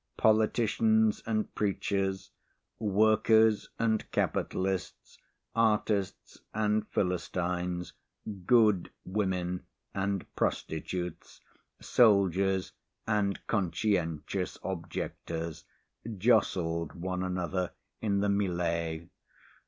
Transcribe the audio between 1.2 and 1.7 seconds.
and